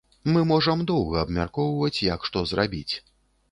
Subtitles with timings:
[0.35, 2.93] Мы можам доўга абмяркоўваць, як што зрабіць.